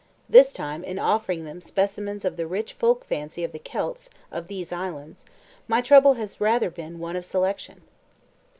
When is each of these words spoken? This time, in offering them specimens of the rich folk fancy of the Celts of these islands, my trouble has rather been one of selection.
This 0.27 0.51
time, 0.51 0.83
in 0.83 0.97
offering 0.97 1.45
them 1.45 1.61
specimens 1.61 2.25
of 2.25 2.35
the 2.35 2.47
rich 2.47 2.73
folk 2.73 3.05
fancy 3.05 3.43
of 3.43 3.51
the 3.51 3.59
Celts 3.59 4.09
of 4.31 4.47
these 4.47 4.71
islands, 4.71 5.25
my 5.67 5.79
trouble 5.79 6.15
has 6.15 6.41
rather 6.41 6.71
been 6.71 6.97
one 6.97 7.15
of 7.15 7.23
selection. 7.23 7.83